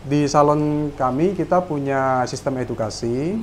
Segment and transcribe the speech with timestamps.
[0.00, 3.36] Di salon kami kita punya sistem edukasi.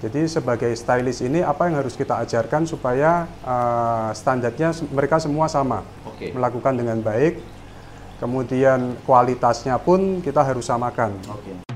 [0.00, 5.84] Jadi sebagai stylist ini apa yang harus kita ajarkan supaya uh, standarnya mereka semua sama,
[6.08, 6.32] Oke.
[6.32, 7.36] melakukan dengan baik.
[8.16, 11.20] Kemudian kualitasnya pun kita harus samakan.
[11.28, 11.69] Oke.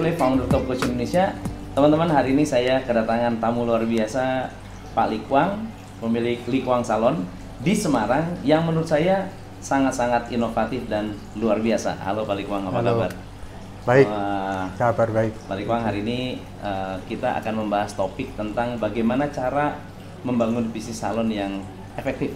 [0.00, 1.36] Ifle, founder Top Coach Indonesia.
[1.76, 4.48] Teman-teman, hari ini saya kedatangan tamu luar biasa,
[4.96, 5.68] Pak Likwang,
[6.00, 7.20] pemilik Likwang Salon
[7.60, 9.28] di Semarang yang menurut saya
[9.60, 12.00] sangat-sangat inovatif dan luar biasa.
[12.00, 12.96] Halo Pak Likwang, apa Halo.
[12.96, 13.12] kabar?
[13.84, 15.32] Baik, Wah, kabar baik.
[15.36, 19.76] Pak Likwang, hari ini eh, kita akan membahas topik tentang bagaimana cara
[20.24, 21.60] membangun bisnis salon yang
[22.00, 22.32] efektif.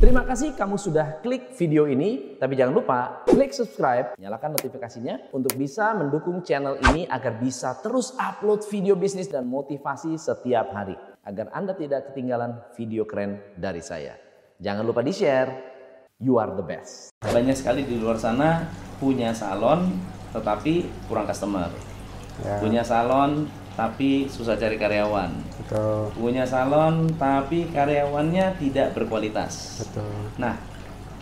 [0.00, 5.52] Terima kasih kamu sudah klik video ini, tapi jangan lupa klik subscribe, nyalakan notifikasinya untuk
[5.60, 10.96] bisa mendukung channel ini agar bisa terus upload video bisnis dan motivasi setiap hari.
[11.20, 14.16] Agar Anda tidak ketinggalan video keren dari saya.
[14.56, 15.52] Jangan lupa di-share,
[16.16, 17.12] you are the best.
[17.20, 19.84] Banyak sekali di luar sana punya salon
[20.32, 21.68] tetapi kurang customer.
[22.40, 25.30] Ya, Punya salon tapi susah cari karyawan.
[25.62, 29.84] betul, Punya salon tapi karyawannya tidak berkualitas.
[29.86, 30.10] betul.
[30.36, 30.58] Nah,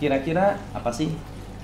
[0.01, 1.13] kira-kira apa sih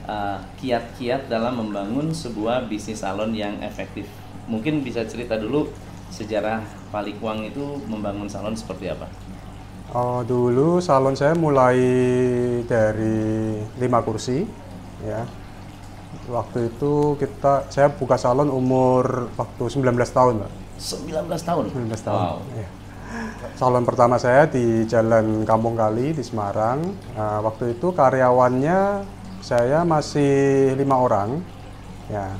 [0.06, 4.06] uh, kiat-kiat dalam membangun sebuah bisnis salon yang efektif?
[4.44, 5.72] Mungkin bisa cerita dulu
[6.12, 6.62] sejarah
[6.94, 9.10] Palikwang itu membangun salon seperti apa?
[9.94, 11.78] Oh, dulu salon saya mulai
[12.66, 14.42] dari lima kursi,
[15.02, 15.22] ya.
[16.30, 20.63] Waktu itu kita, saya buka salon umur waktu 19 tahun, Pak.
[20.78, 21.64] 19 tahun.
[21.70, 22.20] 19 tahun.
[22.20, 22.38] Wow.
[22.58, 22.68] ya.
[23.54, 26.82] Salon pertama saya di Jalan Kampung Kali di Semarang.
[27.14, 29.06] Nah, waktu itu karyawannya
[29.38, 31.38] saya masih lima orang.
[32.10, 32.34] Ya,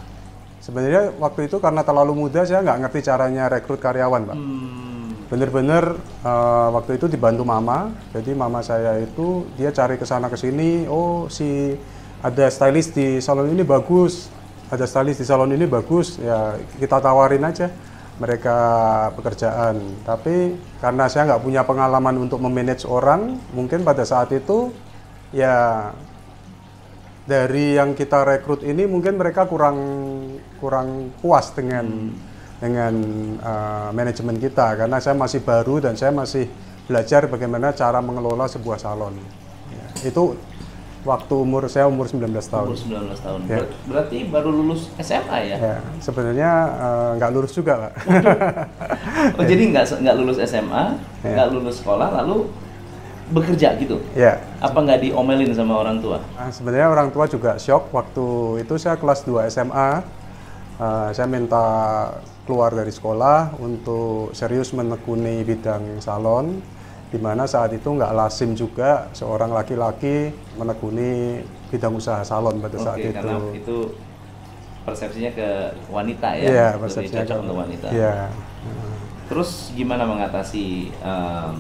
[0.59, 4.36] sebenarnya waktu itu karena terlalu muda saya nggak ngerti caranya rekrut karyawan, Pak.
[4.36, 5.94] Hmm, Bener-bener
[6.26, 7.94] eh, waktu itu dibantu mama.
[8.10, 10.91] Jadi mama saya itu dia cari ke sana ke sini.
[10.91, 11.78] Oh si
[12.19, 14.26] ada stylist di salon ini bagus.
[14.75, 16.19] Ada stylist di salon ini bagus.
[16.19, 17.70] Ya kita tawarin aja
[18.19, 18.56] mereka
[19.19, 20.04] pekerjaan.
[20.06, 24.70] Tapi karena saya nggak punya pengalaman untuk memanage orang, mungkin pada saat itu
[25.34, 25.91] ya
[27.24, 29.78] dari yang kita rekrut ini mungkin mereka kurang
[30.60, 32.12] kurang puas dengan
[32.60, 32.94] dengan
[33.41, 36.47] uh, manajemen kita karena saya masih baru dan saya masih
[36.84, 39.16] belajar bagaimana cara mengelola sebuah salon.
[39.72, 40.36] Ya, itu
[41.04, 42.66] waktu umur saya umur 19 tahun.
[42.66, 42.81] umur
[43.12, 43.41] 19 tahun.
[43.44, 43.60] Ya.
[43.60, 45.56] Ber- berarti baru lulus SMA ya?
[45.56, 47.92] Ya, sebenarnya uh, nggak lurus juga, Pak.
[49.37, 50.84] Oh, jadi nggak nggak lulus SMA,
[51.20, 51.32] Ya.
[51.37, 52.48] nggak lulus sekolah, lalu
[53.25, 53.97] bekerja gitu?
[54.12, 54.37] ya.
[54.60, 56.20] Apa nggak diomelin sama orang tua?
[56.37, 58.26] Ah, sebenarnya orang tua juga shock waktu
[58.60, 60.04] itu saya kelas 2 SMA.
[60.75, 61.65] eh, saya minta
[62.44, 66.59] keluar dari sekolah untuk serius menekuni bidang salon,
[67.14, 72.98] di mana saat itu nggak lazim juga seorang laki-laki menekuni bidang usaha salon pada saat
[72.98, 73.14] Oke, itu.
[73.14, 73.76] karena itu
[74.82, 75.48] persepsinya ke
[75.94, 77.86] wanita ya, Iya, lebih persepsinya cocok ke- untuk wanita.
[77.94, 78.14] Iya.
[79.30, 81.53] Terus gimana mengatasi em,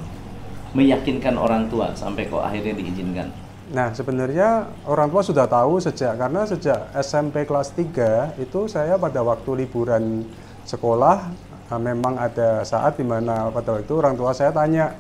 [0.74, 3.30] meyakinkan orang tua sampai kok akhirnya diizinkan?
[3.70, 9.22] Nah, sebenarnya orang tua sudah tahu sejak karena sejak SMP kelas 3 itu saya pada
[9.22, 10.26] waktu liburan
[10.66, 11.30] sekolah
[11.70, 14.92] eh, memang ada saat di mana pada waktu itu orang tua saya tanya,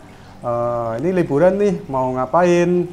[0.44, 2.84] "Eh, ini liburan nih mau ngapain?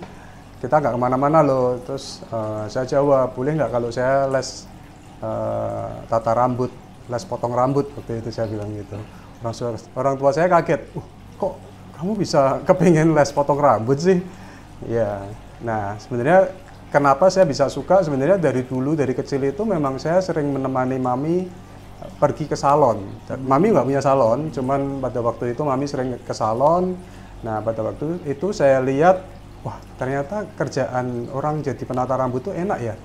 [0.61, 1.75] Kita nggak ke mana-mana loh.
[1.83, 4.65] Terus eh, saya jawab, boleh nggak kalau saya les
[5.21, 6.71] eh, tata rambut,
[7.11, 8.95] les potong rambut waktu itu saya bilang gitu.
[9.41, 11.07] Orang, tua- orang tua saya kaget, uh,
[11.41, 11.53] kok
[11.97, 14.21] kamu bisa kepingin les potong rambut sih?
[14.85, 15.21] Ya,
[15.61, 16.53] nah sebenarnya
[16.93, 21.35] kenapa saya bisa suka sebenarnya dari dulu dari kecil itu memang saya sering menemani mami
[22.21, 23.01] pergi ke salon.
[23.45, 26.97] Mami nggak punya salon, cuman pada waktu itu mami sering ke salon.
[27.41, 29.25] Nah pada waktu itu saya lihat,
[29.65, 32.95] wah ternyata kerjaan orang jadi penata rambut itu enak ya.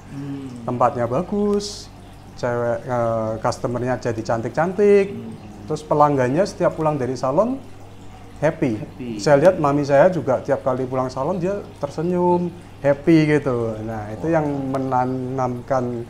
[0.64, 1.88] Tempatnya bagus,
[2.36, 5.06] cewek eh, customernya jadi cantik-cantik,
[5.64, 7.56] terus pelanggannya setiap pulang dari salon
[8.40, 8.72] happy.
[8.76, 9.08] Happy.
[9.16, 12.52] Saya lihat mami saya juga tiap kali pulang salon dia tersenyum,
[12.84, 13.76] happy gitu.
[13.84, 16.04] Nah, itu yang menanamkan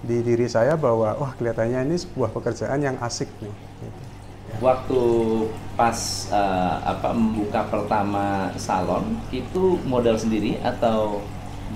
[0.00, 3.69] di diri saya bahwa wah kelihatannya ini sebuah pekerjaan yang asik nih.
[4.58, 5.02] Waktu
[5.78, 5.96] pas
[6.28, 11.22] eh, apa membuka pertama salon itu modal sendiri atau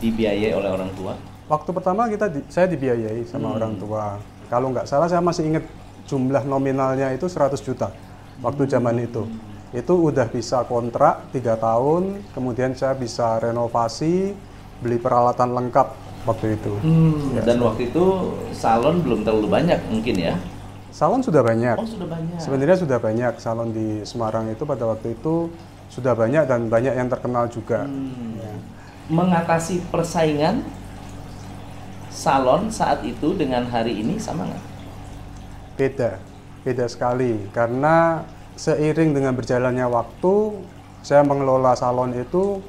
[0.03, 1.15] dibiayai oleh orang tua?
[1.47, 3.57] Waktu pertama kita di- saya dibiayai sama Hmm.
[3.57, 4.05] orang tua.
[4.51, 5.65] Kalau nggak salah saya masih ingat
[6.05, 7.89] jumlah nominalnya itu 100 juta
[8.43, 9.25] waktu zaman itu.
[9.73, 14.37] Itu udah bisa kontrak tiga tahun, kemudian saya bisa renovasi,
[14.79, 15.89] beli peralatan lengkap
[16.25, 16.73] waktu itu.
[16.79, 18.05] Hmm, dan waktu itu
[18.53, 20.35] salon belum terlalu banyak mungkin ya?
[20.95, 21.75] Salon sudah banyak.
[21.75, 22.39] Oh sudah banyak.
[22.39, 25.51] Sebenarnya sudah banyak salon di Semarang itu pada waktu itu
[25.91, 27.83] sudah banyak dan banyak yang terkenal juga.
[27.83, 28.39] Hmm.
[28.39, 28.55] Ya.
[29.11, 30.63] Mengatasi persaingan
[32.15, 34.65] salon saat itu dengan hari ini sama nggak?
[35.75, 36.11] Beda,
[36.63, 37.43] beda sekali.
[37.51, 38.23] Karena
[38.55, 40.63] seiring dengan berjalannya waktu,
[41.03, 42.63] saya mengelola salon itu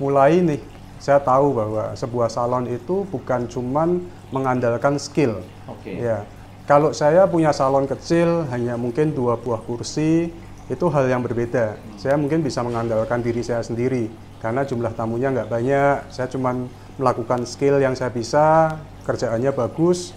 [0.00, 0.64] mulai nih,
[0.96, 4.00] saya tahu bahwa sebuah salon itu bukan cuman
[4.32, 5.44] mengandalkan skill.
[5.68, 6.00] Oke.
[6.00, 6.24] Ya,
[6.70, 10.30] kalau saya punya salon kecil hanya mungkin dua buah kursi,
[10.70, 11.74] itu hal yang berbeda.
[11.98, 14.06] Saya mungkin bisa mengandalkan diri saya sendiri
[14.38, 16.14] karena jumlah tamunya nggak banyak.
[16.14, 20.14] Saya cuman melakukan skill yang saya bisa, kerjaannya bagus,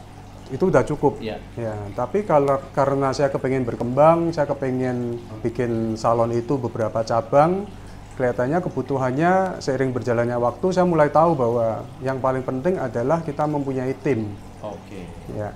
[0.54, 1.18] itu udah cukup.
[1.18, 1.42] Iya.
[1.58, 7.66] Ya, tapi kalau karena saya kepengen berkembang, saya kepengen bikin salon itu beberapa cabang,
[8.14, 13.98] kelihatannya kebutuhannya seiring berjalannya waktu saya mulai tahu bahwa yang paling penting adalah kita mempunyai
[14.06, 14.38] tim.
[14.62, 15.02] Oke.
[15.34, 15.50] Ya.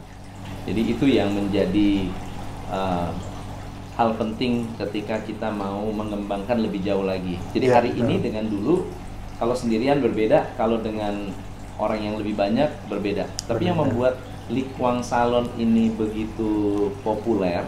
[0.68, 2.12] Jadi itu yang menjadi
[2.68, 3.10] uh,
[3.96, 7.40] hal penting ketika kita mau mengembangkan lebih jauh lagi.
[7.56, 8.86] Jadi Iya, hari ini dengan dulu
[9.40, 11.32] kalau sendirian berbeda, kalau dengan
[11.80, 13.26] orang yang lebih banyak berbeda.
[13.48, 14.20] Tapi yang membuat
[14.52, 17.64] Likwang Salon ini begitu populer,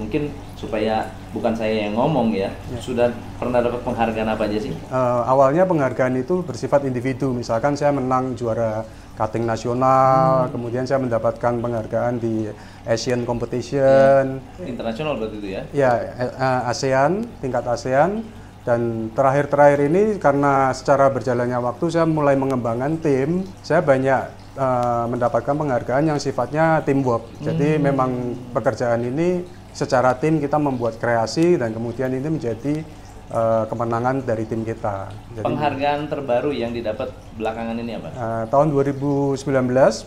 [0.00, 2.50] mungkin supaya bukan saya yang ngomong ya,
[2.80, 4.72] sudah pernah dapat penghargaan apa aja sih?
[4.72, 8.82] Eh, awalnya penghargaan itu bersifat individu, misalkan saya menang juara
[9.14, 12.50] cutting nasional, kemudian saya mendapatkan penghargaan di
[12.84, 15.62] Asian Competition, Internasional berarti itu ya?
[15.70, 18.26] ya eh, eh, ASEAN, tingkat ASEAN,
[18.66, 24.22] dan terakhir-terakhir ini karena secara berjalannya waktu saya mulai mengembangkan tim, saya banyak
[24.58, 27.30] eh, mendapatkan penghargaan yang sifatnya teamwork.
[27.38, 32.82] Jadi memang pekerjaan ini secara tim kita membuat kreasi dan kemudian ini menjadi
[33.28, 35.08] eh, kemenangan dari tim kita.
[35.32, 38.08] Jadi, Penghargaan terbaru yang didapat belakangan ini apa?
[38.10, 39.40] eh, tahun 2019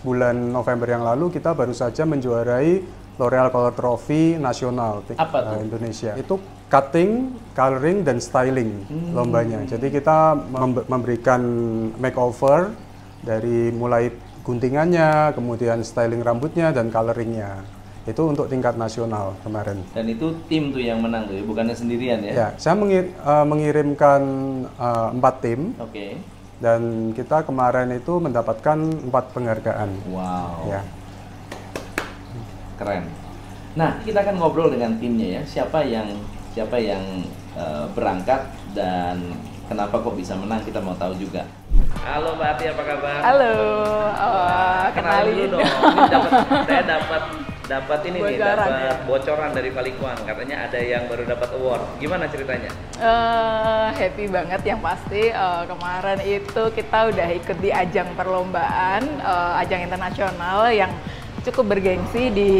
[0.02, 2.84] bulan November yang lalu kita baru saja menjuarai
[3.18, 5.54] L'Oreal Color Trophy nasional Apa tuh?
[5.58, 6.12] eh, Indonesia.
[6.14, 6.38] Itu
[6.68, 7.12] cutting,
[7.54, 9.64] coloring dan styling lombanya.
[9.64, 11.42] Jadi kita mem- memberikan
[11.98, 12.70] makeover
[13.18, 17.64] dari mulai guntingannya, kemudian styling rambutnya dan coloringnya.
[18.08, 19.84] Itu untuk tingkat nasional kemarin.
[19.92, 22.32] Dan itu tim tuh yang menang tuh, ya, bukannya sendirian ya?
[22.32, 24.22] Ya, saya mengir- eh, mengirimkan
[24.80, 26.16] eh, empat tim Oke.
[26.64, 28.80] dan kita kemarin itu mendapatkan
[29.12, 29.90] empat penghargaan.
[30.08, 30.72] Wow.
[30.72, 30.82] Ya.
[32.80, 33.12] Keren.
[33.76, 35.42] Nah, kita akan ngobrol dengan timnya ya.
[35.44, 36.08] Siapa yang
[36.56, 37.04] siapa yang
[37.60, 39.36] eh, berangkat dan
[39.68, 41.44] kenapa kok bisa menang kita mau tahu juga.
[42.08, 43.20] Halo Mbak Ati, apa kabar?
[43.20, 43.54] Halo,
[44.16, 45.68] oh, Kenalin dulu dong.
[45.68, 46.32] Ini dapat
[46.64, 47.22] saya dapat
[47.68, 48.94] dapat ini nih, Bocoran dapat ya?
[49.04, 50.18] bocoran dari Palikuan.
[50.24, 51.84] Katanya ada yang baru dapat award.
[52.00, 52.72] Gimana ceritanya?
[52.98, 59.62] Eh, happy banget yang pasti eh, kemarin itu kita udah ikut di ajang perlombaan, eh,
[59.62, 60.90] ajang internasional yang
[61.44, 62.52] cukup bergengsi di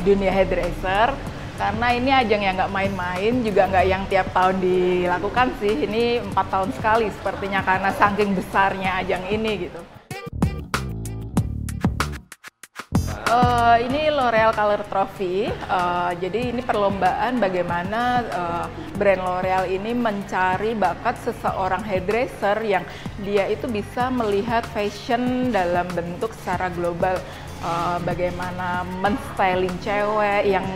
[0.00, 1.12] dunia hairdresser.
[1.54, 5.86] Karena ini ajang yang nggak main-main, juga nggak yang tiap tahun dilakukan sih.
[5.86, 9.93] Ini empat tahun sekali sepertinya karena saking besarnya ajang ini gitu.
[13.34, 15.50] Eh, ini L'Oreal Color Trophy.
[15.50, 22.86] Eh, jadi ini perlombaan bagaimana eh, brand L'Oreal ini mencari bakat seseorang hairdresser yang
[23.26, 27.18] dia itu bisa melihat fashion dalam bentuk secara global.
[27.58, 30.66] Eh, bagaimana menstyling cewek yang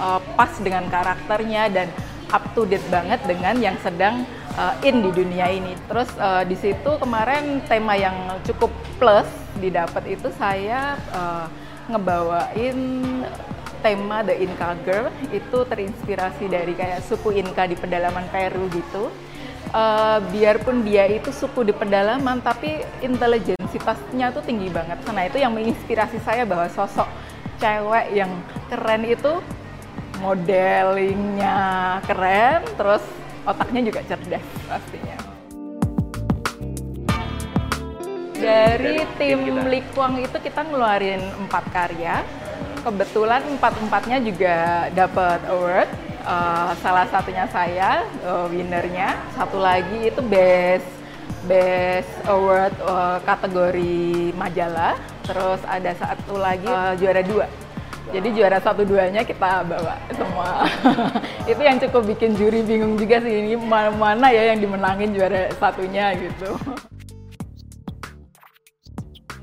[0.00, 1.88] eh, pas dengan karakternya dan
[2.32, 4.26] up to date banget dengan yang sedang
[4.58, 5.78] uh, in di dunia ini.
[5.86, 9.30] Terus uh, di situ kemarin tema yang cukup plus
[9.62, 11.46] didapat itu saya uh,
[11.86, 12.78] ngebawain
[13.80, 19.10] tema The Inca Girl itu terinspirasi dari kayak suku Inca di pedalaman Peru gitu.
[19.74, 25.02] Uh, biarpun dia itu suku di pedalaman tapi intelijensitasnya tuh tinggi banget.
[25.10, 27.06] Nah itu yang menginspirasi saya bahwa sosok
[27.58, 28.30] cewek yang
[28.70, 29.32] keren itu
[30.22, 31.56] modelingnya
[32.08, 33.04] keren, terus
[33.44, 35.15] otaknya juga cerdas pastinya.
[38.36, 42.20] Dari tim Likwang itu kita ngeluarin empat karya.
[42.84, 44.56] Kebetulan empat-empatnya juga
[44.92, 45.88] dapat award.
[46.26, 49.16] Eh, salah satunya saya, eh, winnernya.
[49.34, 50.86] Satu lagi itu best
[51.46, 54.94] best award eh, kategori majalah.
[55.26, 57.46] Terus ada satu lagi eh, juara dua.
[58.14, 60.62] Jadi juara satu duanya kita bawa semua.
[61.50, 65.50] itu yang cukup bikin juri bingung juga sih ini mana, mana ya yang dimenangin juara
[65.58, 66.54] satunya gitu.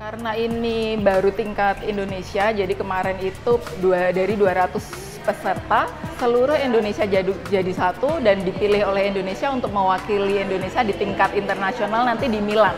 [0.04, 4.76] Karena ini baru tingkat Indonesia, jadi kemarin itu dua, dari 200
[5.24, 5.88] peserta,
[6.20, 12.04] seluruh Indonesia jadi, jadi satu dan dipilih oleh Indonesia untuk mewakili Indonesia di tingkat internasional
[12.04, 12.76] nanti di Milan,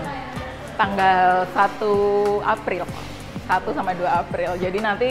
[0.78, 4.50] tanggal 1 April, 1 sampai 2 April.
[4.62, 5.08] Jadi nanti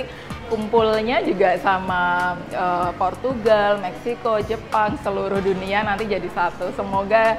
[0.48, 6.72] kumpulnya juga sama uh, Portugal, Meksiko, Jepang, seluruh dunia nanti jadi satu.
[6.80, 7.36] Semoga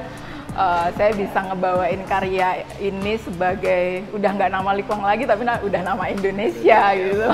[0.56, 5.80] uh, saya bisa ngebawain karya ini sebagai udah nggak nama Likuang lagi tapi na udah
[5.84, 7.28] nama Indonesia gitu.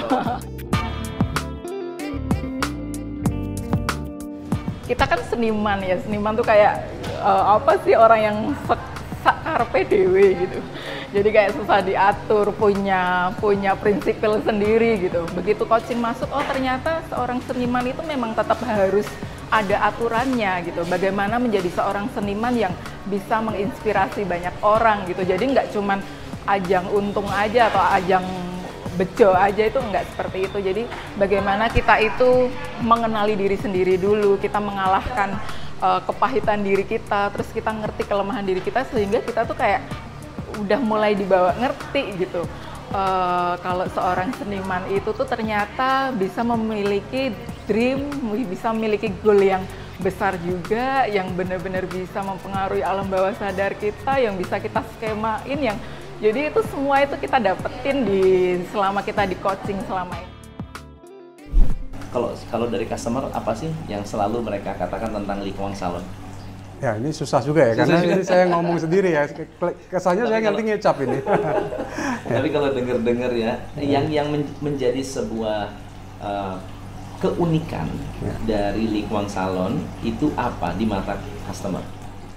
[4.82, 6.84] Kita kan seniman ya, seniman tuh kayak
[7.22, 8.36] uh, apa sih orang yang
[9.22, 10.58] karpe dewe gitu.
[11.12, 15.28] Jadi kayak susah diatur, punya punya prinsipil sendiri gitu.
[15.36, 19.04] Begitu coaching masuk, oh ternyata seorang seniman itu memang tetap harus
[19.52, 20.88] ada aturannya gitu.
[20.88, 22.72] Bagaimana menjadi seorang seniman yang
[23.04, 25.20] bisa menginspirasi banyak orang gitu.
[25.20, 26.00] Jadi nggak cuman
[26.48, 28.24] ajang untung aja atau ajang
[28.96, 30.58] bejo aja itu nggak seperti itu.
[30.64, 30.82] Jadi
[31.20, 32.48] bagaimana kita itu
[32.80, 35.36] mengenali diri sendiri dulu, kita mengalahkan
[35.84, 39.84] uh, kepahitan diri kita, terus kita ngerti kelemahan diri kita sehingga kita tuh kayak
[40.60, 42.44] udah mulai dibawa ngerti gitu.
[42.92, 47.32] Uh, kalau seorang seniman itu tuh ternyata bisa memiliki
[47.64, 48.12] dream,
[48.44, 49.64] bisa memiliki goal yang
[50.02, 55.78] besar juga, yang benar-benar bisa mempengaruhi alam bawah sadar kita, yang bisa kita skemain, yang
[56.22, 58.22] jadi itu semua itu kita dapetin di
[58.70, 60.30] selama kita di coaching selama ini.
[62.12, 66.04] Kalau kalau dari customer apa sih yang selalu mereka katakan tentang Likuang Salon?
[66.82, 68.10] Ya ini susah juga ya, susah karena juga.
[68.10, 69.22] ini saya ngomong sendiri ya.
[69.86, 71.18] Kesannya saya ngerti ngecap ini.
[72.34, 74.26] Tapi kalau dengar-dengar ya, yang yang
[74.58, 75.70] menjadi sebuah
[76.18, 76.58] uh,
[77.22, 77.86] keunikan
[78.18, 78.34] ya.
[78.42, 81.14] dari Lingkuang Salon itu apa di mata
[81.46, 81.86] customer?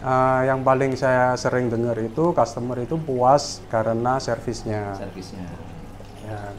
[0.05, 4.93] Uh, yang paling saya sering dengar itu customer itu puas karena servisnya.
[4.93, 5.49] Servisnya.
[6.21, 6.53] Ya,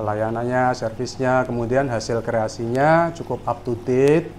[0.00, 4.32] pelayanannya, servisnya, kemudian hasil kreasinya cukup up to date.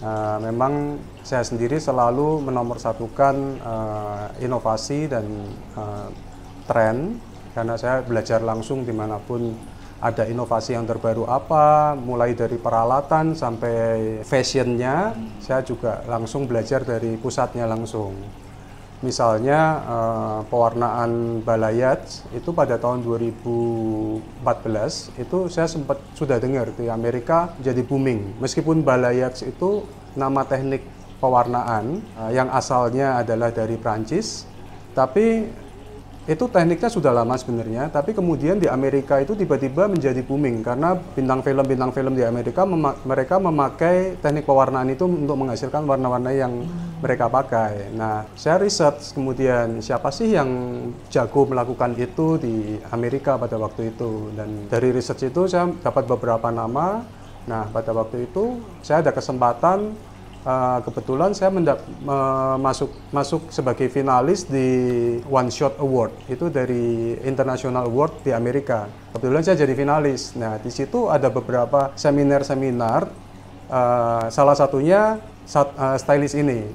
[0.00, 5.28] Uh, memang saya sendiri selalu menomorsatukan uh, inovasi dan
[5.76, 6.08] uh,
[6.64, 7.20] tren
[7.52, 9.52] karena saya belajar langsung di mana pun
[10.00, 13.76] ada inovasi yang terbaru apa, mulai dari peralatan sampai
[14.24, 15.12] fashionnya,
[15.44, 18.16] saya juga langsung belajar dari pusatnya langsung.
[19.00, 22.04] Misalnya uh, pewarnaan balayat
[22.36, 24.44] itu pada tahun 2014
[25.16, 28.36] itu saya sempat sudah dengar di Amerika jadi booming.
[28.44, 30.84] Meskipun balayat itu nama teknik
[31.16, 34.44] pewarnaan uh, yang asalnya adalah dari Prancis,
[34.92, 35.48] tapi
[36.28, 41.40] itu tekniknya sudah lama sebenarnya, tapi kemudian di Amerika itu tiba-tiba menjadi booming karena bintang
[41.40, 46.52] film-bintang film di Amerika mema mereka memakai teknik pewarnaan itu untuk menghasilkan warna-warna yang
[47.00, 47.88] mereka pakai.
[47.96, 50.48] Nah, saya riset kemudian siapa sih yang
[51.08, 56.52] jago melakukan itu di Amerika pada waktu itu dan dari riset itu saya dapat beberapa
[56.52, 57.00] nama.
[57.48, 59.96] Nah, pada waktu itu saya ada kesempatan
[60.40, 64.68] Uh, kebetulan saya mendap, uh, masuk masuk sebagai finalis di
[65.28, 68.88] One Shot Award itu dari International Award di Amerika.
[69.12, 70.32] Kebetulan saya jadi finalis.
[70.40, 73.12] Nah di situ ada beberapa seminar-seminar,
[73.68, 76.72] uh, salah satunya sat, uh, stylist ini.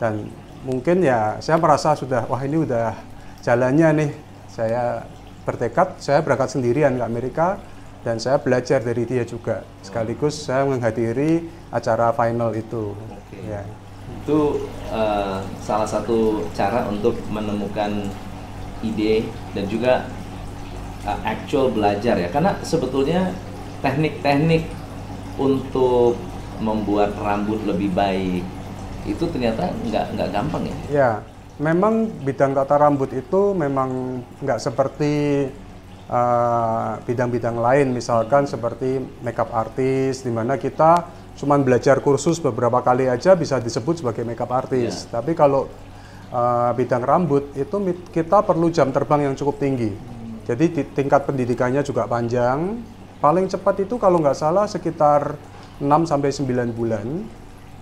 [0.00, 0.32] Dan
[0.64, 2.96] mungkin ya saya merasa sudah wah ini udah
[3.44, 4.10] jalannya nih.
[4.48, 5.04] Saya
[5.44, 7.60] bertekad saya berangkat sendirian ke Amerika
[8.06, 9.66] dan saya belajar dari dia juga.
[9.82, 11.42] Sekaligus saya menghadiri
[11.74, 12.94] acara final itu.
[13.26, 13.50] Okay.
[13.50, 13.66] ya.
[14.22, 14.62] Itu
[14.94, 18.06] uh, salah satu cara untuk menemukan
[18.86, 19.26] ide
[19.58, 20.06] dan juga
[21.02, 22.30] uh, actual belajar ya.
[22.30, 23.34] Karena sebetulnya
[23.82, 24.70] teknik-teknik
[25.34, 26.14] untuk
[26.62, 28.46] membuat rambut lebih baik
[29.02, 30.76] itu ternyata nggak nggak gampang ya?
[30.94, 31.10] Ya
[31.56, 35.48] memang bidang tata rambut itu memang nggak seperti
[37.02, 41.02] bidang-bidang uh, lain misalkan seperti makeup artist di mana kita
[41.34, 45.10] cuma belajar kursus beberapa kali aja bisa disebut sebagai makeup artist.
[45.10, 45.18] Yeah.
[45.18, 45.66] Tapi kalau
[46.30, 47.76] uh, bidang rambut itu
[48.14, 49.90] kita perlu jam terbang yang cukup tinggi.
[50.46, 52.78] Jadi tingkat pendidikannya juga panjang.
[53.18, 55.34] Paling cepat itu kalau nggak salah sekitar
[55.82, 57.06] 6 sampai 9 bulan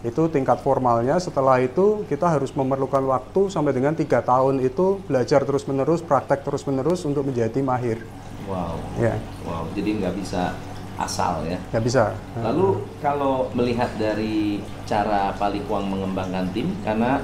[0.05, 1.17] itu tingkat formalnya.
[1.17, 6.45] Setelah itu kita harus memerlukan waktu sampai dengan tiga tahun itu belajar terus menerus praktek
[6.45, 8.05] terus menerus untuk menjadi mahir
[8.49, 8.77] wow.
[9.01, 9.17] Ya.
[9.45, 10.53] Wow jadi nggak bisa
[10.95, 11.59] asal ya?
[11.75, 12.03] Nggak bisa.
[12.39, 17.19] Lalu kalau melihat dari cara Palikuang mengembangkan tim karena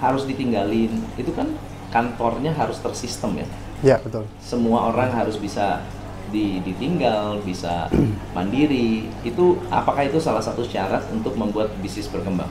[0.00, 1.52] harus ditinggalin itu kan
[1.92, 3.48] kantornya harus tersistem ya?
[3.84, 4.24] Ya betul.
[4.40, 5.84] Semua orang harus bisa
[6.28, 7.88] di, ditinggal, bisa
[8.36, 9.08] mandiri.
[9.24, 12.48] Itu apakah itu salah satu syarat untuk membuat bisnis berkembang?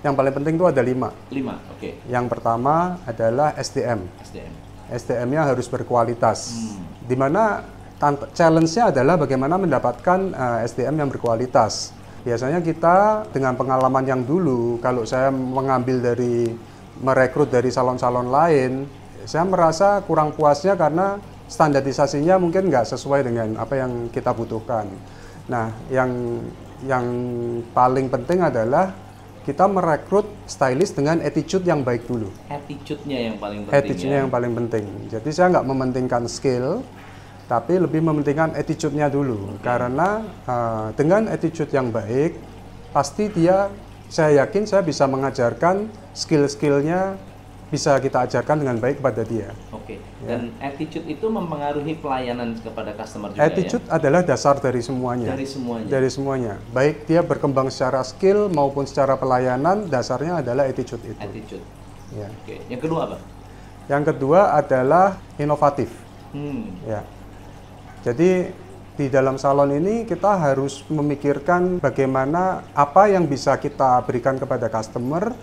[0.00, 1.12] Yang paling penting itu ada lima.
[1.28, 1.76] Lima, oke.
[1.76, 1.92] Okay.
[2.08, 4.08] Yang pertama adalah SDM.
[4.24, 4.52] SDM.
[4.90, 6.72] SDM-nya harus berkualitas.
[7.04, 7.62] Di mana
[8.00, 11.92] tant- challenge-nya adalah bagaimana mendapatkan eh, SDM yang berkualitas.
[12.24, 16.52] Biasanya kita dengan pengalaman yang dulu, kalau saya mengambil dari
[17.00, 18.84] merekrut dari salon-salon lain,
[19.24, 21.16] saya merasa kurang puasnya karena
[21.50, 24.86] standarisasinya mungkin nggak sesuai dengan apa yang kita butuhkan.
[25.50, 26.38] Nah, yang
[26.86, 27.06] yang
[27.74, 28.94] paling penting adalah
[29.42, 32.30] kita merekrut stylist dengan attitude yang baik dulu.
[32.46, 34.22] Attitude-nya yang paling penting Attitude-nya ya.
[34.22, 34.84] yang paling penting.
[35.10, 36.86] Jadi saya nggak mementingkan skill,
[37.50, 39.58] tapi lebih mementingkan attitude-nya dulu.
[39.64, 42.38] Karena uh, dengan attitude yang baik,
[42.94, 43.72] pasti dia,
[44.06, 47.18] saya yakin saya bisa mengajarkan skill-skillnya
[47.70, 49.50] bisa kita ajarkan dengan baik kepada dia.
[49.90, 49.96] Oke.
[50.22, 50.26] Ya.
[50.30, 55.26] Dan attitude itu mempengaruhi pelayanan kepada customer juga Attitude adalah dasar dari semuanya.
[55.26, 55.32] ya.
[55.34, 55.88] Dari semuanya.
[55.90, 56.54] Dari semuanya.
[56.70, 61.18] Baik dia berkembang secara skill maupun secara pelayanan, dasarnya adalah attitude itu.
[61.18, 61.64] Attitude.
[62.14, 62.28] Ya.
[62.30, 62.62] Oke.
[62.70, 63.16] Yang kedua apa?
[63.90, 65.90] Yang kedua adalah inovatif.
[66.30, 66.70] Hmm.
[66.86, 67.02] Ya.
[68.06, 68.54] Jadi
[68.94, 75.34] di dalam salon ini kita harus memikirkan bagaimana apa yang bisa kita berikan kepada customer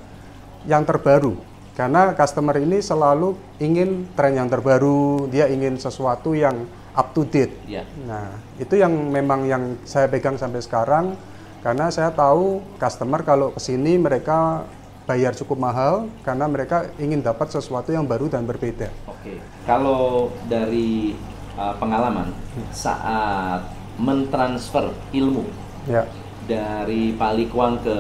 [0.64, 1.57] yang terbaru.
[1.78, 6.66] Karena customer ini selalu ingin tren yang terbaru, dia ingin sesuatu yang
[6.98, 7.54] up to date.
[7.70, 7.86] Ya.
[8.10, 11.14] Nah, itu yang memang yang saya pegang sampai sekarang
[11.62, 14.66] karena saya tahu customer kalau ke sini mereka
[15.06, 18.90] bayar cukup mahal karena mereka ingin dapat sesuatu yang baru dan berbeda.
[19.06, 19.38] Oke.
[19.70, 21.14] Kalau dari
[21.62, 22.34] uh, pengalaman
[22.74, 23.70] saat
[24.02, 25.46] mentransfer ilmu
[25.88, 26.04] Ya.
[26.50, 27.98] dari Palikuang ke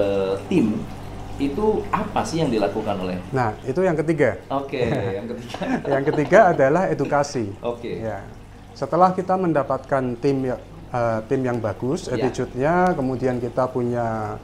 [0.51, 0.75] tim
[1.37, 3.17] itu apa sih yang dilakukan oleh?
[3.29, 4.41] Nah, itu yang ketiga.
[4.49, 4.81] Oke,
[5.17, 5.57] yang ketiga.
[5.85, 7.53] Yang ketiga adalah edukasi.
[7.61, 8.01] Oke.
[8.01, 8.25] Ya.
[8.73, 12.17] Setelah kita mendapatkan tim eh, tim yang bagus, Ya.
[12.17, 14.37] attitude-nya, kemudian kita punya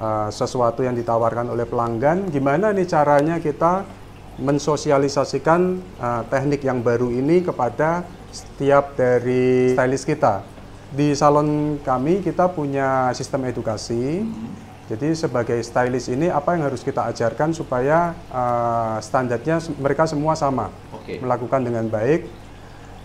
[0.00, 3.84] eh, sesuatu yang ditawarkan oleh pelanggan, gimana nih caranya kita
[4.40, 5.60] mensosialisasikan
[6.00, 10.40] eh, teknik yang baru ini kepada setiap dari stylist kita.
[10.90, 14.26] Di salon kami kita punya sistem edukasi.
[14.90, 20.74] Jadi sebagai stylist ini apa yang harus kita ajarkan supaya eh, standarnya mereka semua sama
[20.90, 21.22] Oke.
[21.22, 22.26] melakukan dengan baik.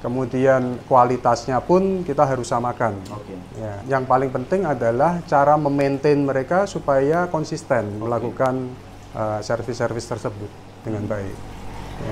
[0.01, 2.97] Kemudian kualitasnya pun kita harus samakan.
[3.09, 3.33] Oke.
[3.57, 8.69] Ya, yang paling penting adalah cara memaintain mereka supaya konsisten melakukan
[9.17, 10.51] uh, servis-servis tersebut
[10.85, 11.33] dengan baik.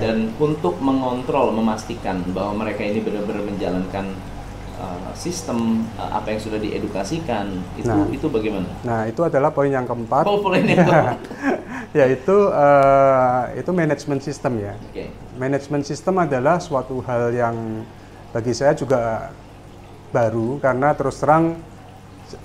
[0.02, 4.10] Dan untuk mengontrol, memastikan bahwa mereka ini benar-benar menjalankan
[4.76, 8.06] uh, sistem uh, apa yang sudah diedukasikan, itu Nah.
[8.08, 8.68] itu bagaimana?
[8.82, 10.78] Nah, itu adalah poin yang keempat, Oh, boleh nih.
[11.94, 14.74] yaitu uh, itu manajemen sistem ya.
[14.90, 15.10] Oke.
[15.34, 17.86] Manajemen sistem adalah suatu hal yang
[18.30, 19.30] bagi saya juga
[20.10, 21.58] baru karena terus terang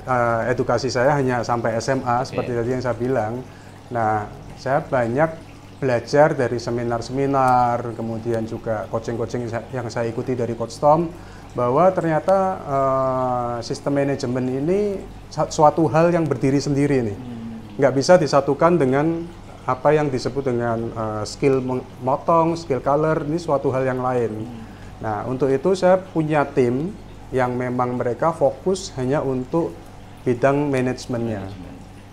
[0.06, 3.42] eh, edukasi saya hanya sampai SMA seperti tadi yang saya bilang.
[3.90, 5.30] Nah, saya banyak
[5.78, 11.10] belajar dari seminar-seminar, kemudian juga coaching-coaching yang saya ikuti dari Coach Tom
[11.60, 14.80] bahwa ternyata eh, sistem manajemen ini
[15.28, 17.18] suatu hal yang berdiri sendiri nih
[17.80, 19.28] nggak bisa disatukan dengan
[19.64, 21.62] apa yang disebut dengan uh, skill
[22.02, 24.50] motong, skill color, ini suatu hal yang lain.
[24.98, 26.90] Nah, untuk itu saya punya tim
[27.30, 29.72] yang memang mereka fokus hanya untuk
[30.26, 31.46] bidang manajemennya.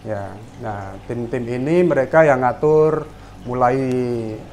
[0.07, 3.11] Ya, nah tim-tim ini mereka yang ngatur
[3.43, 3.75] mulai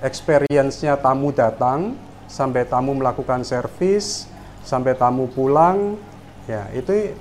[0.01, 1.93] experience-nya tamu datang
[2.25, 4.25] sampai tamu melakukan servis
[4.63, 5.99] sampai tamu pulang.
[6.43, 7.15] Ya, itu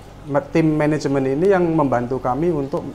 [0.50, 2.86] tim manajemen ini yang membantu kami untuk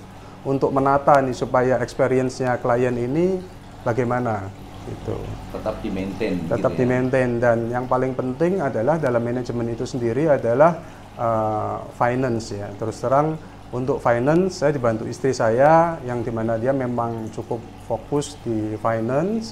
[0.47, 3.43] untuk menata nih supaya experience-nya klien ini
[3.83, 4.47] bagaimana
[4.87, 5.15] gitu.
[5.51, 6.33] Tetap di maintain.
[6.47, 6.89] Tetap gitu di ya.
[6.95, 10.79] maintain dan yang paling penting adalah dalam manajemen itu sendiri adalah
[11.19, 12.71] uh, finance ya.
[12.79, 13.35] Terus terang
[13.75, 19.51] untuk finance saya dibantu istri saya yang di mana dia memang cukup fokus di finance.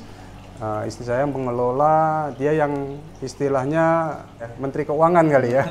[0.55, 5.67] Uh, istri saya yang pengelola, dia yang istilahnya eh, menteri keuangan kali ya.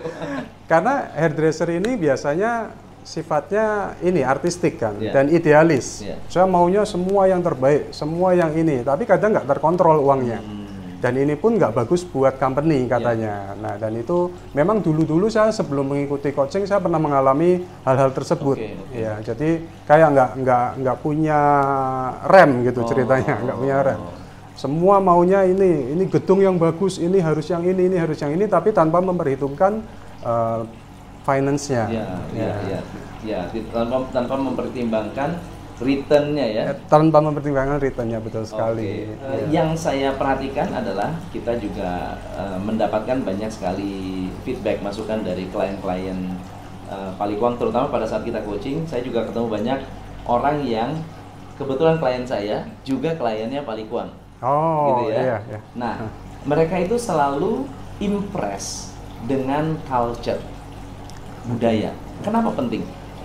[0.70, 2.70] Karena hairdresser ini biasanya
[3.02, 5.10] sifatnya ini artistik kan Iya.
[5.10, 6.06] dan idealis.
[6.06, 6.22] Iya.
[6.30, 10.38] Saya maunya semua yang terbaik, semua yang ini, tapi kadang nggak terkontrol uangnya.
[10.38, 10.61] Hmm.
[11.02, 12.42] Dan ini pun nggak bagus buat Iya.
[12.46, 13.58] company katanya.
[13.58, 18.54] Nah dan itu memang dulu-dulu saya sebelum mengikuti coaching saya pernah mengalami hal-hal tersebut.
[18.54, 18.94] Oke, oke.
[18.94, 21.40] Ya jadi kayak nggak nggak nggak punya
[22.30, 22.86] rem gitu Oh.
[22.86, 24.00] ceritanya, nggak punya rem.
[24.54, 28.46] Semua maunya ini, ini gedung yang bagus, ini harus yang ini, ini harus yang ini,
[28.46, 29.82] tapi tanpa memperhitungkan
[30.22, 30.62] uh,
[31.26, 31.88] finance-nya.
[31.90, 32.80] Ya, ya, ya,
[33.26, 33.40] ya,
[33.72, 35.40] tanpa tanpa mempertimbangkan
[35.80, 36.62] returnnya ya.
[36.72, 39.08] Eh, Tanpa mempertimbangkan return-nya betul sekali.
[39.08, 39.16] Oke.
[39.16, 46.18] Eh, Yang saya perhatikan adalah kita juga eh, mendapatkan banyak sekali feedback masukan dari klien-klien
[46.92, 48.84] uh, Palikuang, terutama pada saat kita coaching.
[48.84, 49.78] Saya juga ketemu banyak
[50.28, 50.90] orang yang
[51.56, 54.12] kebetulan klien saya juga kliennya Palikuang.
[54.42, 55.20] Oh, gitu ya.
[55.22, 55.60] iya, iya.
[55.78, 55.94] Nah,
[56.42, 57.64] mereka itu selalu
[58.02, 58.90] impress
[59.30, 60.42] dengan culture
[61.46, 61.94] budaya.
[62.26, 62.82] Kenapa penting?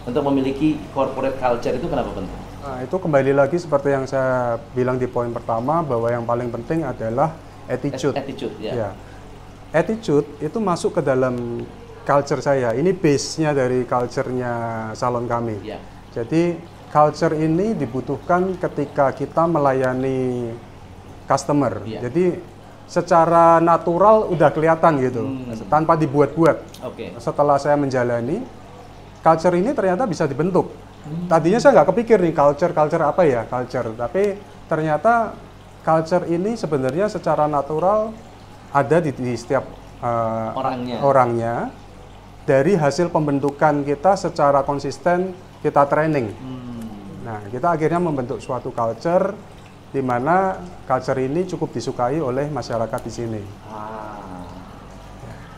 [0.08, 2.39] Untuk memiliki corporate culture itu kenapa penting?
[2.63, 6.88] Nah, itu kembali lagi seperti yang saya bilang di poin pertama bahwa yang paling penting
[6.88, 7.36] adalah
[7.67, 8.15] attitude.
[8.15, 8.72] Attitude, ya.
[8.72, 8.89] Ya.
[9.76, 11.67] Attitude itu masuk ke dalam
[12.08, 12.72] culture saya.
[12.72, 14.52] Ini base-nya dari culture-nya
[14.96, 15.60] salon kami.
[15.60, 15.84] Ya.
[16.15, 16.56] Jadi
[16.88, 20.56] culture ini dibutuhkan ketika kita melayani
[21.28, 21.84] customer.
[21.84, 22.08] Iya.
[22.08, 22.39] Jadi
[22.88, 25.22] secara natural udah kelihatan gitu,
[25.67, 26.88] tanpa dibuat-buat.
[26.88, 27.12] Oke.
[27.20, 28.39] Setelah saya menjalani,
[29.21, 30.73] culture ini ternyata bisa dibentuk.
[31.32, 34.36] Tadinya saya nggak kepikir nih culture culture apa ya culture, tapi
[34.67, 35.32] ternyata
[35.80, 38.12] culture ini sebenarnya secara natural
[38.75, 39.63] ada di, di setiap
[40.03, 40.97] uh, Orangnya.
[40.99, 41.56] orangnya.
[42.47, 46.32] Dari hasil pembentukan kita secara konsisten kita training.
[46.32, 46.80] Hmm.
[47.27, 49.36] Nah, kita akhirnya membentuk suatu culture
[49.91, 50.56] di mana
[50.88, 53.41] culture ini cukup disukai oleh masyarakat di sini.
[53.67, 54.47] Ah.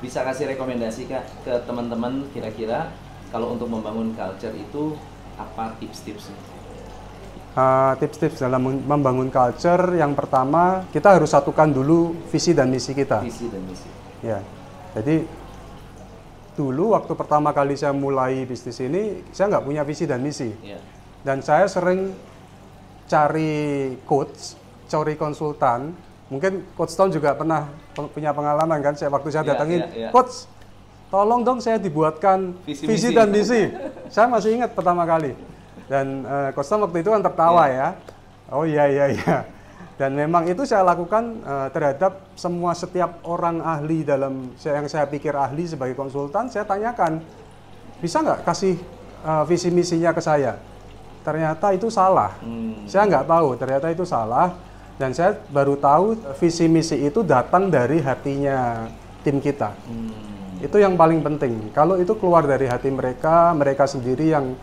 [0.02, 2.90] Bisa kasih rekomendasi kak ke teman-teman kira-kira
[3.30, 4.98] kalau untuk membangun culture itu
[5.36, 6.36] apa tips-tipsnya?
[7.50, 12.94] Uh, Tips-tips dalam mem- membangun culture yang pertama kita harus satukan dulu visi dan misi
[12.94, 13.20] kita.
[13.20, 13.90] Visi dan misi.
[14.22, 14.40] Ya,
[14.94, 15.26] jadi
[16.54, 20.76] dulu waktu pertama kali saya mulai bisnis ini saya nggak punya visi dan misi Ya.
[21.24, 22.12] dan saya sering
[23.08, 24.54] cari coach,
[24.86, 25.96] cari konsultan.
[26.30, 28.94] Mungkin coach Tom juga pernah pe- punya pengalaman kan?
[28.94, 30.10] Saya waktu saya Iya, datangin, iya, iya.
[30.14, 30.46] coach,
[31.10, 33.62] tolong dong saya dibuatkan Visi visi, misi." dan misi.
[34.14, 35.34] saya masih ingat pertama kali.
[35.90, 36.22] Dan
[36.54, 37.98] coach Tom waktu itu kan tertawa ya.
[38.54, 39.38] Oh iya iya iya.
[40.00, 45.04] Dan memang itu saya lakukan eh, terhadap semua setiap orang ahli dalam saya- yang saya
[45.04, 47.20] pikir ahli sebagai konsultan, saya tanyakan,
[48.00, 48.80] bisa nggak kasih
[49.28, 50.56] eh, visi misinya ke saya?
[51.20, 52.32] Ternyata itu salah.
[52.40, 52.88] Hmm.
[52.88, 54.56] Saya nggak tahu, ternyata itu salah.
[54.96, 58.88] Dan saya baru tahu visi misi itu datang dari hatinya
[59.20, 59.76] tim kita.
[59.84, 60.39] Hmm.
[60.60, 61.72] Itu yang paling penting.
[61.72, 64.54] Kalau itu keluar dari hati mereka, mereka sendiri yang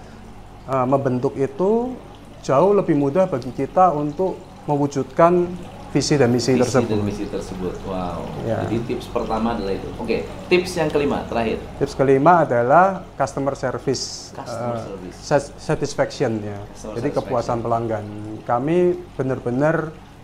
[0.69, 1.97] uh, membentuk itu
[2.45, 4.37] jauh lebih mudah bagi kita untuk
[4.69, 5.49] mewujudkan
[5.91, 6.93] visi dan misi, Visi tersebut.
[6.93, 7.73] dan misi tersebut.
[7.89, 8.21] Wow.
[8.45, 8.61] Ya.
[8.69, 9.89] Jadi tips pertama adalah itu.
[9.97, 11.57] Oke, tips yang kelima terakhir.
[11.81, 15.17] Tips kelima adalah customer service, Customer uh, service.
[15.17, 16.61] sat- satisfaction ya.
[16.69, 17.25] Customer Jadi satisfaction.
[17.25, 18.05] kepuasan pelanggan.
[18.45, 18.79] Kami
[19.17, 19.77] benar-benar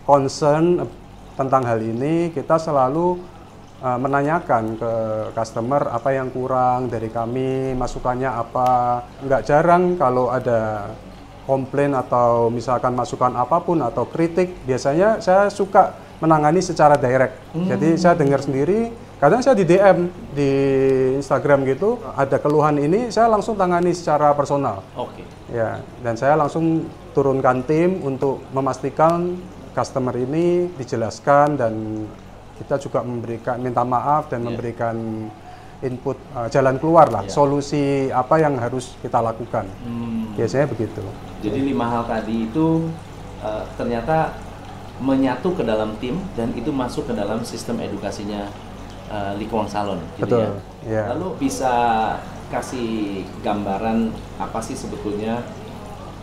[0.05, 0.85] concern
[1.33, 2.29] tentang hal ini.
[2.29, 3.17] Kita selalu
[3.83, 4.93] uh, menanyakan ke
[5.35, 9.03] customer apa yang kurang dari kami, masukannya apa.
[9.21, 10.89] Nggak jarang kalau ada
[11.43, 15.91] komplain atau misalkan masukan apa pun atau kritik, biasanya saya suka
[16.23, 17.35] menangani secara direct.
[17.51, 20.51] Jadi saya dengar sendiri, kadang saya di DM di
[21.19, 24.87] Instagram gitu, ada keluhan ini, saya langsung tangani secara personal.
[24.95, 25.27] Oke.
[25.51, 29.35] Ya, dan saya langsung turunkan tim untuk memastikan
[29.75, 31.73] customer ini dijelaskan dan
[32.63, 34.95] kita juga memberikan minta maaf dan memberikan
[35.83, 39.67] input uh, jalan keluar lah, solusi apa yang harus kita lakukan.
[39.83, 40.31] Hmm.
[40.39, 41.03] Biasanya begitu.
[41.43, 42.87] Jadi lima hal tadi itu
[43.43, 44.31] eh, ternyata
[45.03, 48.47] menyatu ke dalam tim dan itu masuk ke dalam sistem edukasinya
[49.11, 49.99] eh, Likuang Salon.
[50.15, 50.41] gitu Betul,
[50.87, 51.03] ya.
[51.03, 51.03] ya.
[51.13, 51.73] Lalu bisa
[52.47, 55.43] kasih gambaran apa sih sebetulnya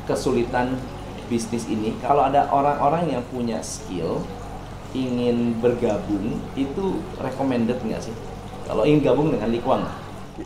[0.09, 0.81] kesulitan
[1.29, 1.92] bisnis ini?
[2.00, 4.24] Kalau ada orang-orang yang punya skill
[4.92, 8.14] ingin bergabung itu recommended nggak sih?
[8.66, 9.85] Kalau ingin gabung dengan Likuang,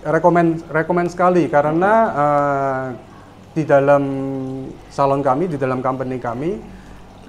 [0.03, 2.85] Rekomen rekomen sekali karena uh,
[3.55, 4.03] di dalam
[4.91, 6.59] salon kami, di dalam company kami,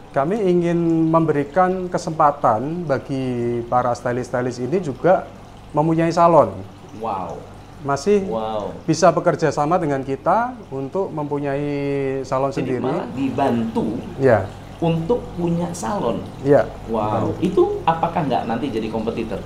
[0.10, 5.30] kami ingin memberikan kesempatan bagi para stylist-stylist ini juga
[5.78, 6.58] mempunyai salon.
[6.98, 7.38] wow,
[7.86, 8.74] Masih wow.
[8.90, 11.70] bisa bekerja sama dengan kita untuk mempunyai
[12.26, 12.82] salon Jadi sendiri.
[12.82, 14.50] malah dibantu Ya,
[14.84, 16.20] untuk punya salon.
[16.44, 16.68] ya.
[16.92, 19.40] Wow, itu apakah nggak nanti jadi kompetitor?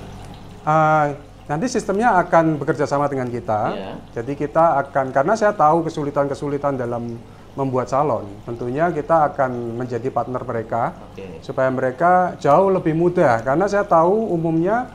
[0.66, 1.14] Uh,
[1.46, 3.74] nanti sistemnya akan bekerja sama dengan kita.
[3.74, 3.92] Iya.
[4.20, 7.18] Jadi kita akan karena saya tahu kesulitan-kesulitan dalam
[7.58, 8.26] membuat salon.
[8.46, 11.42] Tentunya kita akan menjadi partner mereka Oke.
[11.42, 14.86] supaya mereka jauh lebih mudah karena saya tahu umumnya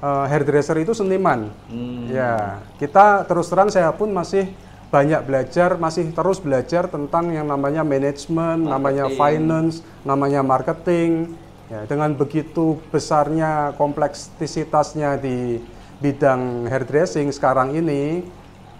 [0.00, 1.52] uh, hairdresser itu seniman.
[1.68, 4.48] Hmm, Ya, kita terus terang saya pun masih
[4.88, 11.36] banyak belajar, masih terus belajar tentang yang namanya manajemen, namanya finance, namanya marketing.
[11.68, 15.60] Ya, dengan begitu besarnya kompleksitasnya di
[16.00, 18.24] bidang hairdressing sekarang ini,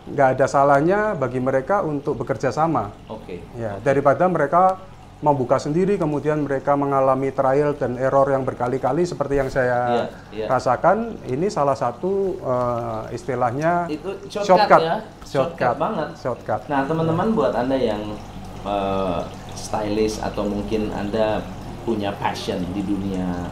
[0.09, 2.88] nggak ada salahnya bagi mereka untuk bekerja sama.
[3.12, 3.44] Oke.
[3.61, 4.81] Ya, daripada mereka
[5.18, 10.46] membuka sendiri, kemudian mereka mengalami trial dan error yang berkali-kali seperti yang saya Iya, iya.
[10.46, 11.18] rasakan.
[11.26, 16.09] Ini salah satu eh, istilahnya Itu shortcut, ya, shortcut banget.
[16.22, 16.61] shortcut.
[16.70, 18.14] Nah, teman-teman buat anda yang
[18.62, 19.20] eh,
[19.59, 21.42] stylist atau mungkin anda
[21.83, 23.50] punya passion di dunia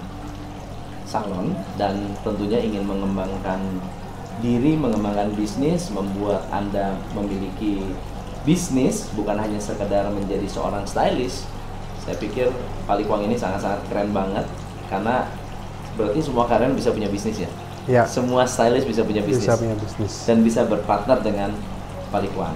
[1.03, 3.59] salon dan tentunya ingin mengembangkan
[4.39, 7.81] diri, mengembangkan bisnis, membuat Anda memiliki
[8.47, 11.45] bisnis bukan hanya sekedar menjadi seorang stylist.
[12.07, 12.55] Saya pikir
[12.87, 14.47] Palikuang ini sangat-sangat keren banget
[14.87, 15.27] karena
[15.99, 17.51] berarti semua kalian bisa punya bisnis ya.
[17.91, 18.03] Ya.
[18.07, 19.51] Semua stylist bisa punya bisnis.
[19.51, 20.13] Bisa punya bisnis.
[20.23, 21.51] Dan bisa berpartner dengan
[22.15, 22.55] Palikuang.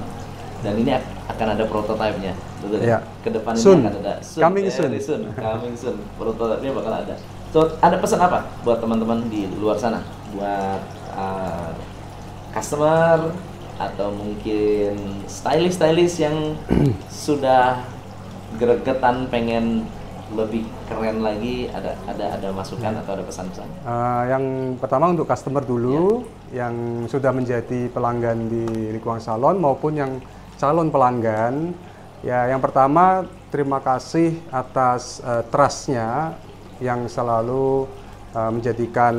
[0.63, 0.95] Dan ini
[1.27, 3.01] akan ada prototipenya, betul ya?
[3.25, 3.81] Ke depan Soon.
[3.81, 5.23] ini akan ada Coming very soon.
[5.33, 5.97] coming soon.
[6.21, 7.15] Prototipenya bakal ada.
[7.51, 10.05] So, ada pesan apa buat teman-teman di luar sana?
[10.37, 10.83] Buat
[11.17, 11.73] uh,
[12.55, 13.35] customer
[13.81, 16.37] atau mungkin stylist-stylist yang
[17.25, 17.81] sudah
[18.61, 19.89] gregetan pengen
[20.31, 23.69] lebih keren lagi ada ada ada masukan atau ada pesan-pesan?
[23.83, 24.45] Uh, yang
[24.79, 26.23] pertama untuk customer dulu
[26.55, 30.13] yang sudah menjadi pelanggan di Likuang Salon maupun yang
[30.61, 31.75] calon pelanggan.
[32.21, 36.37] Ya, yang pertama terima kasih atas uh, trustnya
[36.79, 37.89] yang selalu
[38.37, 39.15] uh, menjadikan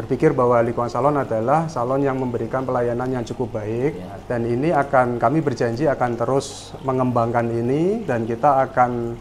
[0.00, 4.16] berpikir bahwa Likuang Salon adalah salon yang memberikan pelayanan yang cukup baik Ya.
[4.32, 9.12] dan ini akan kami berjanji akan terus mengembangkan ini dan kita akan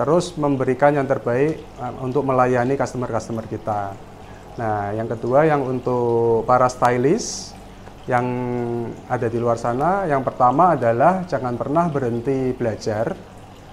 [0.00, 3.94] terus memberikan yang terbaik uh, untuk melayani customer-customer kita.
[4.58, 7.52] Nah, yang kedua yang untuk para stylist
[8.08, 8.26] yang
[9.06, 13.12] ada di luar sana, yang pertama adalah jangan pernah berhenti belajar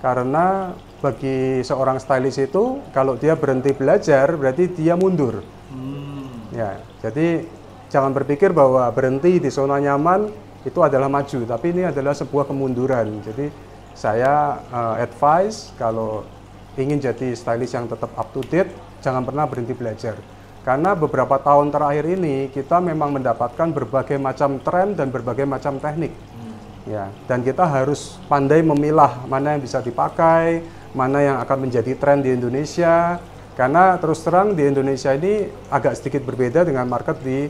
[0.02, 5.61] karena bagi seorang stylist itu kalau dia berhenti belajar berarti dia mundur.
[6.52, 7.48] Ya, jadi
[7.88, 10.28] jangan berpikir bahwa berhenti di zona nyaman
[10.68, 13.24] itu adalah maju, tapi ini adalah sebuah kemunduran.
[13.24, 13.48] Jadi
[13.96, 16.28] saya eh, advice kalau
[16.76, 20.16] ingin jadi stylist yang tetap up to date, jangan pernah berhenti belajar.
[20.62, 26.14] Karena beberapa tahun terakhir ini kita memang mendapatkan berbagai macam tren dan berbagai macam teknik.
[26.82, 30.66] Ya, dan kita harus pandai memilah mana yang bisa dipakai,
[30.98, 33.22] mana yang akan menjadi tren di Indonesia.
[33.62, 37.46] Karena terus terang di Indonesia ini agak sedikit berbeda dengan market di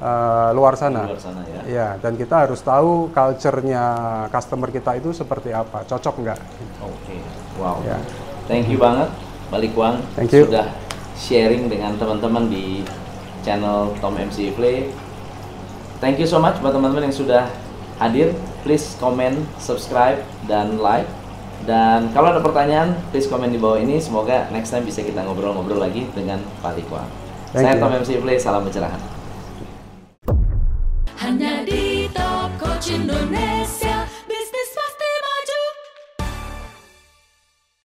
[0.00, 1.04] eh, luar sana.
[1.04, 1.60] Luar sana ya.
[1.68, 3.84] Ya, dan kita harus tahu culture-nya
[4.32, 6.38] customer kita itu seperti apa, cocok nggak?
[6.80, 7.20] Oke,
[7.60, 7.76] wow.
[7.84, 8.00] Ya.
[8.48, 9.12] Thank you banget,
[9.52, 10.48] Balik Wang Thank you.
[10.48, 10.72] sudah
[11.20, 12.80] sharing dengan teman-teman di
[13.44, 14.88] channel Tom MC Play.
[16.00, 17.44] Thank you so much buat teman-teman yang sudah
[18.00, 18.32] hadir.
[18.64, 21.19] Please comment, subscribe, dan like.
[21.68, 24.00] Dan kalau ada pertanyaan, please komen di bawah ini.
[24.00, 27.08] Semoga next time bisa kita ngobrol-ngobrol lagi dengan Wang.
[27.50, 27.82] Thank Saya you.
[27.82, 29.00] Tom MC Play, salam pencerahan.
[31.20, 34.09] Hanya di Top Coach Indonesia